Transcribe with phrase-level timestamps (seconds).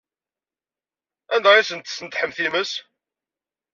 [1.33, 2.71] Anda ay asent-tesnedḥem times?